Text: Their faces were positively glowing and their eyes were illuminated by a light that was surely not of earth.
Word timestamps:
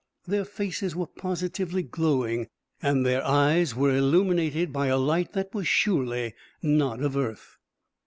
Their 0.25 0.45
faces 0.45 0.95
were 0.95 1.05
positively 1.05 1.83
glowing 1.83 2.47
and 2.81 3.05
their 3.05 3.23
eyes 3.23 3.75
were 3.75 3.95
illuminated 3.95 4.73
by 4.73 4.87
a 4.87 4.97
light 4.97 5.33
that 5.33 5.53
was 5.53 5.67
surely 5.67 6.33
not 6.63 7.03
of 7.03 7.15
earth. 7.15 7.59